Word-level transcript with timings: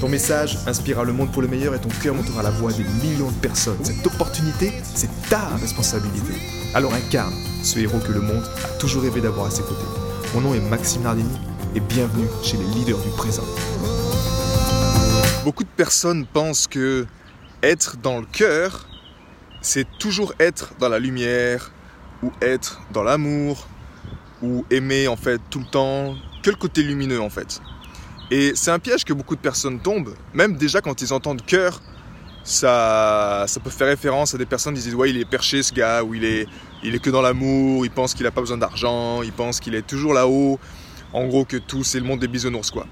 Ton 0.00 0.10
message 0.10 0.58
inspirera 0.66 1.04
le 1.04 1.14
monde 1.14 1.32
pour 1.32 1.40
le 1.40 1.48
meilleur 1.48 1.74
et 1.74 1.80
ton 1.80 1.88
cœur 1.88 2.14
montera 2.14 2.42
la 2.42 2.50
voix 2.50 2.70
des 2.70 2.84
millions 3.02 3.30
de 3.30 3.36
personnes. 3.36 3.82
Cette 3.82 4.06
opportunité, 4.06 4.70
c'est 4.82 5.08
ta 5.30 5.56
responsabilité. 5.56 6.34
Alors 6.74 6.92
incarne 6.92 7.32
ce 7.62 7.78
héros 7.78 7.98
que 8.00 8.12
le 8.12 8.20
monde 8.20 8.44
a 8.62 8.68
toujours 8.78 9.02
rêvé 9.02 9.22
d'avoir 9.22 9.46
à 9.46 9.50
ses 9.50 9.62
côtés. 9.62 9.86
Mon 10.34 10.42
nom 10.42 10.54
est 10.54 10.60
Maxime 10.60 11.02
Nardini 11.02 11.38
et 11.74 11.80
bienvenue 11.80 12.26
chez 12.42 12.58
les 12.58 12.66
leaders 12.74 12.98
du 12.98 13.08
présent. 13.16 13.44
Beaucoup 15.44 15.64
de 15.64 15.68
personnes 15.76 16.26
pensent 16.26 16.66
que 16.66 17.06
être 17.62 17.96
dans 17.96 18.20
le 18.20 18.26
cœur, 18.26 18.86
c'est 19.62 19.86
toujours 19.98 20.34
être 20.38 20.74
dans 20.78 20.90
la 20.90 20.98
lumière 20.98 21.72
ou 22.22 22.30
être 22.42 22.82
dans 22.92 23.02
l'amour 23.02 23.66
ou 24.42 24.66
aimer 24.70 25.08
en 25.08 25.16
fait 25.16 25.40
tout 25.48 25.60
le 25.60 25.70
temps 25.70 26.14
que 26.42 26.50
le 26.50 26.56
côté 26.56 26.82
lumineux 26.82 27.20
en 27.22 27.30
fait. 27.30 27.62
Et 28.30 28.52
c'est 28.54 28.70
un 28.70 28.78
piège 28.78 29.04
que 29.04 29.12
beaucoup 29.12 29.36
de 29.36 29.40
personnes 29.40 29.80
tombent, 29.80 30.14
même 30.34 30.56
déjà 30.56 30.80
quand 30.80 31.00
ils 31.00 31.12
entendent 31.12 31.44
cœur, 31.44 31.80
ça, 32.42 33.44
ça 33.46 33.60
peut 33.60 33.70
faire 33.70 33.86
référence 33.88 34.34
à 34.34 34.38
des 34.38 34.46
personnes 34.46 34.74
qui 34.74 34.82
disent 34.82 34.94
ouais 34.94 35.10
il 35.10 35.18
est 35.18 35.28
perché 35.28 35.62
ce 35.62 35.72
gars, 35.72 36.02
ou 36.02 36.14
il 36.14 36.24
est, 36.24 36.46
il 36.82 36.94
est 36.94 36.98
que 36.98 37.10
dans 37.10 37.22
l'amour, 37.22 37.84
il 37.84 37.90
pense 37.90 38.14
qu'il 38.14 38.24
n'a 38.24 38.30
pas 38.30 38.40
besoin 38.40 38.56
d'argent, 38.56 39.22
il 39.22 39.32
pense 39.32 39.60
qu'il 39.60 39.74
est 39.74 39.86
toujours 39.86 40.12
là-haut, 40.12 40.58
en 41.12 41.26
gros 41.26 41.44
que 41.44 41.56
tout 41.56 41.84
c'est 41.84 42.00
le 42.00 42.04
monde 42.04 42.20
des 42.20 42.28
bisounours 42.28 42.70
quoi. 42.70 42.86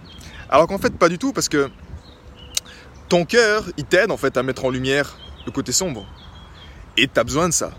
Alors 0.48 0.68
qu'en 0.68 0.78
fait 0.78 0.96
pas 0.96 1.08
du 1.08 1.18
tout 1.18 1.32
parce 1.32 1.48
que 1.48 1.68
ton 3.08 3.24
cœur 3.24 3.64
il 3.76 3.84
t'aide 3.84 4.10
en 4.12 4.16
fait 4.16 4.36
à 4.36 4.42
mettre 4.42 4.64
en 4.64 4.70
lumière 4.70 5.16
le 5.46 5.52
côté 5.52 5.72
sombre. 5.72 6.06
Et 6.96 7.08
tu 7.08 7.18
as 7.18 7.24
besoin 7.24 7.48
de 7.48 7.54
ça. 7.54 7.72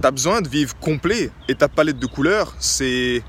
Tu 0.00 0.06
as 0.06 0.10
besoin 0.10 0.40
de 0.40 0.48
vivre 0.48 0.74
complet 0.78 1.30
et 1.46 1.54
ta 1.54 1.68
palette 1.68 1.98
de 1.98 2.06
couleurs 2.06 2.54
c'est 2.58 3.22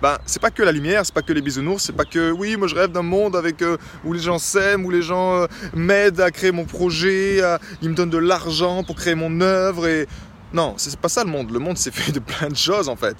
ben, 0.00 0.18
c'est 0.26 0.40
pas 0.40 0.50
que 0.50 0.62
la 0.62 0.72
lumière, 0.72 1.04
c'est 1.04 1.14
pas 1.14 1.22
que 1.22 1.32
les 1.32 1.40
bisounours, 1.40 1.82
c'est 1.82 1.92
pas 1.92 2.04
que 2.04 2.30
oui, 2.30 2.56
moi 2.56 2.68
je 2.68 2.74
rêve 2.74 2.92
d'un 2.92 3.02
monde 3.02 3.34
avec 3.34 3.62
euh, 3.62 3.76
où 4.04 4.12
les 4.12 4.20
gens 4.20 4.38
s'aiment, 4.38 4.84
où 4.86 4.90
les 4.90 5.02
gens 5.02 5.42
euh, 5.42 5.46
m'aident 5.74 6.20
à 6.20 6.30
créer 6.30 6.52
mon 6.52 6.64
projet, 6.64 7.42
ils 7.82 7.90
me 7.90 7.94
donnent 7.94 8.10
de 8.10 8.18
l'argent 8.18 8.84
pour 8.84 8.96
créer 8.96 9.14
mon 9.14 9.40
œuvre 9.40 9.86
et 9.88 10.06
non, 10.52 10.74
c'est 10.76 10.96
pas 10.98 11.08
ça 11.08 11.24
le 11.24 11.30
monde. 11.30 11.50
Le 11.50 11.58
monde 11.58 11.76
c'est 11.76 11.92
fait 11.92 12.12
de 12.12 12.20
plein 12.20 12.48
de 12.48 12.56
choses 12.56 12.88
en 12.88 12.96
fait. 12.96 13.16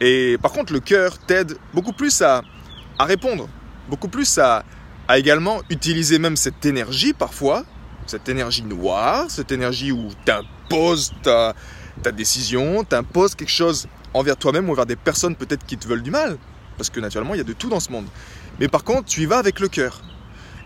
Et 0.00 0.38
par 0.40 0.52
contre, 0.52 0.72
le 0.72 0.80
cœur 0.80 1.18
t'aide 1.18 1.56
beaucoup 1.74 1.92
plus 1.92 2.22
à, 2.22 2.42
à 2.98 3.04
répondre, 3.04 3.48
beaucoup 3.88 4.08
plus 4.08 4.38
à, 4.38 4.64
à 5.08 5.18
également 5.18 5.60
utiliser 5.70 6.18
même 6.18 6.36
cette 6.36 6.64
énergie 6.64 7.12
parfois, 7.12 7.64
cette 8.06 8.28
énergie 8.28 8.62
noire, 8.62 9.26
cette 9.28 9.52
énergie 9.52 9.92
où 9.92 10.08
t'imposes 10.24 11.12
ta, 11.22 11.54
ta 12.02 12.12
décision, 12.12 12.84
t'imposes 12.84 13.34
quelque 13.34 13.50
chose 13.50 13.88
envers 14.14 14.36
toi-même 14.36 14.68
ou 14.68 14.72
envers 14.72 14.86
des 14.86 14.96
personnes 14.96 15.36
peut-être 15.36 15.64
qui 15.66 15.76
te 15.76 15.86
veulent 15.86 16.02
du 16.02 16.10
mal. 16.10 16.38
Parce 16.76 16.90
que 16.90 17.00
naturellement, 17.00 17.34
il 17.34 17.38
y 17.38 17.42
a 17.42 17.44
de 17.44 17.52
tout 17.52 17.68
dans 17.68 17.80
ce 17.80 17.92
monde. 17.92 18.06
Mais 18.58 18.68
par 18.68 18.84
contre, 18.84 19.04
tu 19.04 19.22
y 19.22 19.26
vas 19.26 19.38
avec 19.38 19.60
le 19.60 19.68
cœur. 19.68 20.00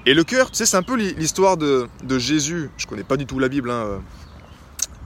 Et 0.06 0.14
le 0.14 0.22
cœur, 0.22 0.50
tu 0.50 0.58
sais, 0.58 0.66
c'est 0.66 0.76
un 0.76 0.82
peu 0.82 0.96
l'histoire 0.96 1.56
de, 1.56 1.88
Jésus. 2.18 2.70
Je 2.76 2.86
connais 2.86 3.04
pas 3.04 3.16
du 3.16 3.26
tout 3.26 3.38
la 3.38 3.48
Bible, 3.48 3.70
hein, 3.70 3.84
euh. 3.86 3.98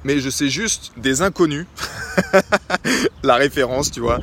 mais 0.05 0.19
je 0.19 0.29
sais 0.29 0.49
juste 0.49 0.93
des 0.97 1.23
inconnus, 1.23 1.67
la 3.23 3.37
référence, 3.37 3.93
tu 3.93 4.01
vois, 4.01 4.19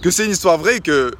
que 0.00 0.10
c'est 0.10 0.24
une 0.24 0.32
histoire 0.32 0.58
vraie 0.58 0.80
que 0.80 1.12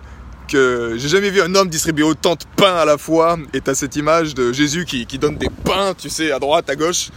que 0.49 0.95
j'ai 0.97 1.09
jamais 1.09 1.31
vu 1.31 1.43
un 1.43 1.53
homme 1.57 1.69
distribuer 1.69 2.05
autant 2.05 2.35
de 2.35 2.45
pain 2.57 2.77
à 2.77 2.85
la 2.85 2.99
fois. 2.99 3.37
Et 3.53 3.61
tu 3.61 3.69
as 3.69 3.75
cette 3.75 3.97
image 3.97 4.33
de 4.35 4.53
Jésus 4.53 4.85
qui, 4.85 5.05
qui 5.05 5.19
donne 5.19 5.37
des 5.37 5.51
pains, 5.65 5.93
tu 5.93 6.09
sais, 6.09 6.31
à 6.31 6.39
droite, 6.39 6.71
à 6.71 6.77
gauche. 6.77 7.11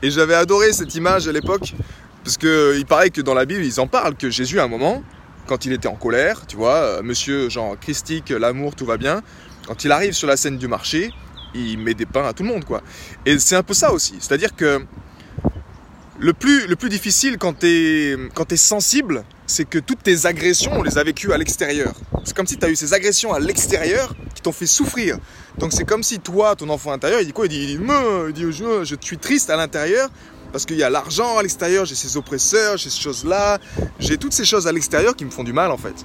Et 0.00 0.12
j'avais 0.12 0.34
adoré 0.34 0.72
cette 0.72 0.94
image 0.94 1.26
à 1.26 1.32
l'époque 1.32 1.74
parce 2.24 2.36
qu'il 2.36 2.84
paraît 2.86 3.10
que 3.10 3.20
dans 3.20 3.34
la 3.34 3.44
Bible, 3.44 3.64
ils 3.64 3.80
en 3.80 3.86
parlent 3.86 4.16
que 4.16 4.30
Jésus, 4.30 4.60
à 4.60 4.64
un 4.64 4.68
moment, 4.68 5.02
quand 5.46 5.64
il 5.64 5.72
était 5.72 5.88
en 5.88 5.96
colère, 5.96 6.46
tu 6.46 6.56
vois, 6.56 6.76
euh, 6.76 7.02
monsieur 7.02 7.48
genre 7.48 7.78
christique, 7.78 8.30
l'amour, 8.30 8.74
tout 8.74 8.86
va 8.86 8.96
bien, 8.96 9.22
quand 9.66 9.84
il 9.84 9.92
arrive 9.92 10.12
sur 10.12 10.28
la 10.28 10.36
scène 10.36 10.58
du 10.58 10.68
marché, 10.68 11.10
il 11.54 11.78
met 11.78 11.94
des 11.94 12.06
pains 12.06 12.26
à 12.26 12.32
tout 12.32 12.42
le 12.42 12.48
monde, 12.50 12.64
quoi. 12.64 12.82
Et 13.26 13.38
c'est 13.38 13.56
un 13.56 13.62
peu 13.62 13.74
ça 13.74 13.92
aussi. 13.92 14.16
C'est-à-dire 14.20 14.54
que 14.54 14.84
le 16.20 16.32
plus, 16.32 16.66
le 16.66 16.76
plus 16.76 16.88
difficile 16.88 17.38
quand 17.38 17.60
tu 17.60 17.66
es, 17.66 18.16
quand 18.34 18.50
es 18.52 18.56
sensible, 18.56 19.24
c'est 19.46 19.64
que 19.64 19.78
toutes 19.78 20.02
tes 20.02 20.26
agressions, 20.26 20.72
on 20.74 20.82
les 20.82 20.98
a 20.98 21.04
vécues 21.04 21.32
à 21.32 21.38
l'extérieur. 21.38 21.94
C'est 22.24 22.36
comme 22.36 22.46
si 22.46 22.58
tu 22.58 22.66
as 22.66 22.68
eu 22.68 22.76
ces 22.76 22.92
agressions 22.92 23.32
à 23.32 23.40
l'extérieur 23.40 24.14
qui 24.34 24.42
t'ont 24.42 24.52
fait 24.52 24.66
souffrir. 24.66 25.18
Donc 25.58 25.72
c'est 25.72 25.84
comme 25.84 26.02
si 26.02 26.18
toi, 26.18 26.56
ton 26.56 26.68
enfant 26.68 26.92
intérieur, 26.92 27.20
il 27.20 27.26
dit 27.26 27.32
quoi? 27.32 27.46
Il 27.46 27.50
dit, 27.50 27.72
il 27.72 27.78
dit, 27.78 27.84
il 28.28 28.32
dit 28.32 28.42
je, 28.52 28.84
je 28.84 28.96
suis 29.00 29.18
triste 29.18 29.48
à 29.48 29.56
l'intérieur 29.56 30.10
parce 30.52 30.64
qu'il 30.64 30.76
y 30.76 30.82
a 30.82 30.90
l'argent 30.90 31.38
à 31.38 31.42
l'extérieur, 31.42 31.84
j'ai 31.84 31.94
ces 31.94 32.16
oppresseurs, 32.16 32.76
j'ai 32.76 32.90
ces 32.90 33.00
choses-là, 33.00 33.58
j'ai 33.98 34.16
toutes 34.16 34.32
ces 34.32 34.44
choses 34.44 34.66
à 34.66 34.72
l'extérieur 34.72 35.14
qui 35.14 35.24
me 35.24 35.30
font 35.30 35.44
du 35.44 35.52
mal 35.52 35.70
en 35.70 35.76
fait. 35.76 36.04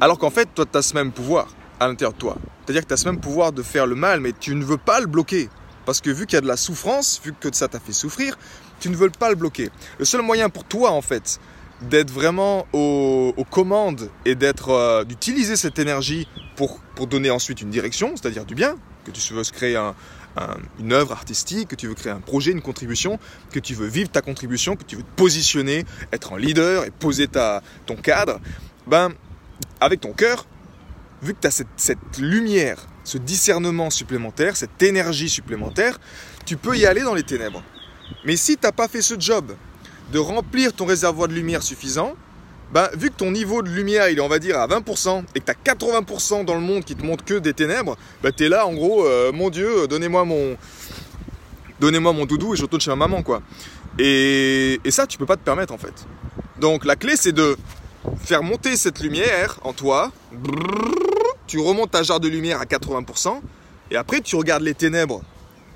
Alors 0.00 0.18
qu'en 0.18 0.30
fait, 0.30 0.48
toi, 0.54 0.64
tu 0.70 0.76
as 0.76 0.82
ce 0.82 0.94
même 0.94 1.12
pouvoir 1.12 1.48
à 1.78 1.86
l'intérieur 1.86 2.12
de 2.12 2.18
toi. 2.18 2.36
C'est-à-dire 2.64 2.82
que 2.82 2.88
tu 2.88 2.94
as 2.94 2.96
ce 2.96 3.06
même 3.06 3.20
pouvoir 3.20 3.52
de 3.52 3.62
faire 3.62 3.86
le 3.86 3.94
mal, 3.94 4.20
mais 4.20 4.32
tu 4.38 4.54
ne 4.54 4.64
veux 4.64 4.76
pas 4.76 5.00
le 5.00 5.06
bloquer. 5.06 5.48
Parce 5.86 6.00
que 6.00 6.10
vu 6.10 6.26
qu'il 6.26 6.36
y 6.36 6.38
a 6.38 6.40
de 6.40 6.46
la 6.46 6.56
souffrance, 6.56 7.20
vu 7.22 7.34
que 7.38 7.54
ça 7.54 7.68
t'a 7.68 7.78
fait 7.78 7.92
souffrir, 7.92 8.38
tu 8.80 8.88
ne 8.88 8.96
veux 8.96 9.10
pas 9.10 9.28
le 9.28 9.36
bloquer. 9.36 9.70
Le 9.98 10.04
seul 10.04 10.22
moyen 10.22 10.48
pour 10.48 10.64
toi, 10.64 10.90
en 10.90 11.02
fait, 11.02 11.38
d'être 11.82 12.10
vraiment 12.10 12.66
aux, 12.72 13.34
commandes 13.50 14.10
et 14.24 14.34
d'être 14.34 14.70
euh, 14.70 15.04
d'utiliser 15.04 15.56
cette 15.56 15.78
énergie 15.78 16.26
pour, 16.56 16.80
pour 16.96 17.06
donner 17.06 17.30
ensuite 17.30 17.60
une 17.60 17.70
direction, 17.70 18.14
c'est-à-dire 18.16 18.44
du 18.44 18.54
bien, 18.54 18.76
que 19.04 19.10
tu 19.10 19.34
veux 19.34 19.44
se 19.44 19.52
créer 19.52 19.76
un, 19.76 19.94
une 20.80 20.92
œuvre 20.92 21.12
artistique, 21.12 21.68
que 21.68 21.76
tu 21.76 21.86
veux 21.86 21.94
créer 21.94 22.12
un 22.12 22.20
projet, 22.20 22.52
une 22.52 22.62
contribution, 22.62 23.18
que 23.52 23.60
tu 23.60 23.74
veux 23.74 23.86
vivre 23.86 24.10
ta 24.10 24.20
contribution, 24.20 24.76
que 24.76 24.84
tu 24.84 24.96
veux 24.96 25.02
te 25.02 25.16
positionner, 25.16 25.84
être 26.12 26.32
un 26.32 26.38
leader 26.38 26.84
et 26.84 26.90
poser 26.90 27.28
ta, 27.28 27.62
ton 27.86 27.96
cadre, 27.96 28.40
ben, 28.86 29.12
avec 29.80 30.00
ton 30.00 30.12
cœur, 30.12 30.46
vu 31.22 31.34
que 31.34 31.40
tu 31.40 31.46
as 31.46 31.50
cette, 31.50 31.68
cette, 31.76 32.18
lumière, 32.18 32.86
ce 33.04 33.18
discernement 33.18 33.90
supplémentaire, 33.90 34.56
cette 34.56 34.82
énergie 34.82 35.28
supplémentaire, 35.28 36.00
tu 36.44 36.56
peux 36.56 36.76
y 36.76 36.86
aller 36.86 37.02
dans 37.02 37.14
les 37.14 37.22
ténèbres. 37.22 37.62
Mais 38.24 38.36
si 38.36 38.56
tu 38.56 38.62
n'as 38.64 38.72
pas 38.72 38.88
fait 38.88 39.02
ce 39.02 39.14
job 39.18 39.54
de 40.12 40.18
remplir 40.18 40.72
ton 40.72 40.84
réservoir 40.84 41.28
de 41.28 41.34
lumière 41.34 41.62
suffisant, 41.62 42.14
bah, 42.72 42.90
vu 42.96 43.10
que 43.10 43.16
ton 43.16 43.30
niveau 43.30 43.62
de 43.62 43.68
lumière 43.68 44.08
il 44.08 44.18
est 44.18 44.20
on 44.20 44.28
va 44.28 44.38
dire 44.38 44.58
à 44.58 44.66
20% 44.66 45.24
et 45.34 45.40
que 45.40 45.44
tu 45.44 45.50
as 45.50 45.74
80% 45.74 46.44
dans 46.44 46.54
le 46.54 46.60
monde 46.60 46.84
qui 46.84 46.96
te 46.96 47.04
montre 47.04 47.24
que 47.24 47.34
des 47.34 47.54
ténèbres, 47.54 47.96
bah, 48.22 48.32
tu 48.32 48.48
là 48.48 48.66
en 48.66 48.74
gros, 48.74 49.06
euh, 49.06 49.32
mon 49.32 49.50
Dieu, 49.50 49.86
donnez-moi 49.88 50.24
mon, 50.24 50.56
donnez-moi 51.80 52.12
mon 52.12 52.26
doudou 52.26 52.54
et 52.54 52.56
je 52.56 52.62
retourne 52.62 52.80
chez 52.80 52.90
ma 52.90 52.96
maman 52.96 53.22
quoi. 53.22 53.42
Et, 53.98 54.80
et 54.84 54.90
ça 54.90 55.06
tu 55.06 55.18
peux 55.18 55.26
pas 55.26 55.36
te 55.36 55.44
permettre 55.44 55.72
en 55.72 55.78
fait. 55.78 56.06
Donc 56.60 56.84
la 56.84 56.96
clé 56.96 57.14
c'est 57.16 57.32
de 57.32 57.56
faire 58.18 58.42
monter 58.42 58.76
cette 58.76 59.00
lumière 59.00 59.58
en 59.62 59.72
toi, 59.72 60.12
tu 61.46 61.58
remontes 61.58 61.90
ta 61.90 62.02
jarre 62.02 62.20
de 62.20 62.28
lumière 62.28 62.60
à 62.60 62.64
80% 62.64 63.40
et 63.90 63.96
après 63.96 64.20
tu 64.20 64.36
regardes 64.36 64.62
les 64.62 64.74
ténèbres 64.74 65.22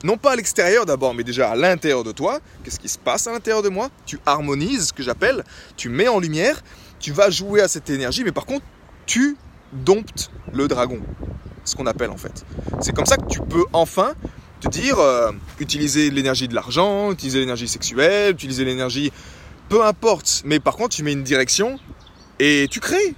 non 0.05 0.17
pas 0.17 0.33
à 0.33 0.37
l'extérieur 0.37 0.87
d'abord, 0.87 1.15
mais 1.15 1.25
déjà 1.25 1.51
à 1.51 1.57
l'intérieur 1.57 2.05
de 2.05 2.13
toi. 2.13 2.41
Qu'est-ce 2.63 2.79
qui 2.79 2.89
se 2.89 2.99
passe 2.99 3.27
à 3.27 3.33
l'intérieur 3.33 3.63
de 3.63 3.69
moi? 3.69 3.91
Tu 4.07 4.19
harmonises, 4.27 4.89
ce 4.89 4.93
que 4.93 5.03
j'appelle, 5.03 5.45
tu 5.77 5.89
mets 5.89 6.09
en 6.09 6.21
lumière, 6.21 6.63
tu 7.01 7.13
vas 7.13 7.31
jouer 7.31 7.61
à 7.61 7.69
cette 7.69 7.91
énergie, 7.91 8.25
mais 8.25 8.33
par 8.33 8.47
contre, 8.47 8.65
tu 9.07 9.37
domptes 9.73 10.31
le 10.53 10.69
dragon. 10.69 11.01
Ce 11.65 11.75
qu'on 11.77 11.87
appelle 11.87 12.11
en 12.11 12.17
fait. 12.17 12.45
C'est 12.81 12.95
comme 12.95 13.07
ça 13.07 13.17
que 13.17 13.27
tu 13.27 13.41
peux 13.41 13.65
enfin 13.73 14.15
te 14.61 14.69
dire, 14.69 14.99
euh, 14.99 15.31
utiliser 15.61 16.11
l'énergie 16.11 16.49
de 16.49 16.55
l'argent, 16.55 17.12
utiliser 17.12 17.41
l'énergie 17.41 17.69
sexuelle, 17.69 18.33
utiliser 18.33 18.65
l'énergie, 18.65 19.12
peu 19.69 19.85
importe. 19.85 20.43
Mais 20.44 20.61
par 20.61 20.77
contre, 20.77 20.97
tu 20.97 21.03
mets 21.03 21.12
une 21.12 21.23
direction 21.23 21.79
et 22.39 22.67
tu 22.71 22.81
crées. 22.81 23.15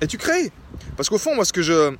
Et 0.00 0.06
tu 0.06 0.18
crées. 0.18 0.50
Parce 0.96 1.08
qu'au 1.08 1.18
fond, 1.18 1.34
moi, 1.34 1.44
ce 1.44 1.52
que 1.52 1.62
je, 1.62 1.94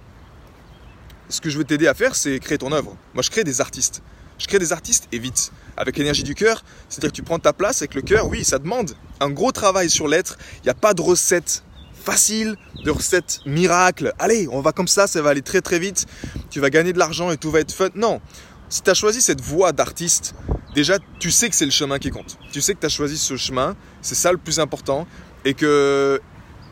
ce 1.29 1.41
que 1.41 1.51
je 1.51 1.59
veux 1.59 1.65
t'aider 1.65 1.87
à 1.87 1.95
faire, 1.95 2.15
c'est 2.15 2.39
créer 2.41 2.59
ton 2.59 2.73
œuvre. 2.73 2.97
Moi, 3.15 3.23
je 3.23 3.31
crée 3.31 3.45
des 3.45 3.61
artistes. 3.61 4.03
Je 4.43 4.49
crée 4.49 4.59
des 4.59 4.73
artistes 4.73 5.07
et 5.13 5.21
vite. 5.21 5.53
Avec 5.77 5.97
l'énergie 5.97 6.25
du 6.25 6.35
cœur, 6.35 6.65
c'est-à-dire 6.89 7.11
que 7.11 7.17
tu 7.17 7.23
prends 7.23 7.39
ta 7.39 7.53
place 7.53 7.81
avec 7.81 7.95
le 7.95 8.03
cœur, 8.03 8.27
oui, 8.27 8.45
ça 8.45 8.59
demande 8.59 8.93
un 9.21 9.31
gros 9.31 9.53
travail 9.53 9.89
sur 9.89 10.09
l'être. 10.09 10.37
Il 10.59 10.65
n'y 10.65 10.71
a 10.71 10.75
pas 10.75 10.95
de 10.95 11.01
recette 11.01 11.63
facile, 11.95 12.57
de 12.85 12.91
recette 12.91 13.39
miracle. 13.47 14.13
Allez, 14.19 14.49
on 14.51 14.61
va 14.61 14.73
comme 14.73 14.89
ça, 14.89 15.07
ça 15.07 15.23
va 15.23 15.31
aller 15.31 15.43
très 15.43 15.61
très 15.61 15.79
vite. 15.79 16.07
Tu 16.51 16.59
vas 16.59 16.71
gagner 16.71 16.93
de 16.93 16.99
l'argent 16.99 17.31
et 17.31 17.37
tout 17.37 17.53
va 17.53 17.61
être 17.61 17.73
fun. 17.73 17.89
Non. 17.95 18.21
Si 18.69 18.83
tu 18.83 18.91
as 18.91 18.95
choisi 18.95 19.23
cette 19.23 19.41
voie 19.41 19.71
d'artiste, 19.71 20.35
déjà 20.75 20.99
tu 21.21 21.31
sais 21.31 21.49
que 21.49 21.55
c'est 21.55 21.65
le 21.65 21.71
chemin 21.71 22.01
qui 22.01 22.11
compte. 22.11 22.37
Tu 22.51 22.61
sais 22.61 22.75
que 22.75 22.81
tu 22.81 22.87
as 22.87 22.91
choisi 22.91 23.17
ce 23.17 23.37
chemin, 23.37 23.77
c'est 24.01 24.17
ça 24.17 24.33
le 24.33 24.39
plus 24.39 24.59
important. 24.59 25.07
Et 25.45 25.55
que. 25.55 26.21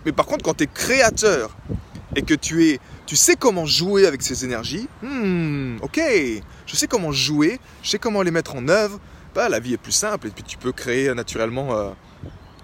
Mais 0.05 0.12
par 0.12 0.26
contre, 0.26 0.44
quand 0.44 0.55
tu 0.55 0.64
es 0.64 0.67
créateur 0.67 1.56
et 2.17 2.23
que 2.23 2.35
tu 2.35 2.67
es 2.69 2.81
tu 3.07 3.17
sais 3.17 3.37
comment 3.37 3.67
jouer 3.67 4.07
avec 4.07 4.23
ces 4.23 4.45
énergies. 4.45 4.89
Hmm, 5.03 5.79
ok, 5.83 6.01
je 6.67 6.77
sais 6.77 6.87
comment 6.87 7.12
jouer, 7.12 7.61
je 7.83 7.91
sais 7.91 7.99
comment 7.99 8.23
les 8.23 8.31
mettre 8.31 8.55
en 8.55 8.69
œuvre. 8.69 9.01
Bah, 9.35 9.49
la 9.49 9.61
vie 9.61 9.75
est 9.75 9.79
plus 9.79 9.93
simple 9.93 10.29
et 10.29 10.31
puis 10.31 10.43
tu 10.43 10.59
peux 10.59 10.73
créer 10.73 11.12
naturellement 11.15 11.73
euh, 11.73 11.91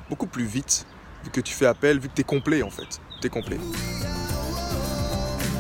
beaucoup 0.09 0.27
plus 0.27 0.45
vite 0.45 0.87
vu 1.25 1.31
que 1.31 1.41
tu 1.41 1.55
fais 1.55 1.67
appel, 1.67 1.99
vu 1.99 2.09
que 2.09 2.15
tu 2.15 2.21
es 2.23 2.25
complet 2.25 2.63
en 2.63 2.71
fait. 2.71 3.01
Tu 3.21 3.27
es 3.27 3.31
complet. 3.31 3.59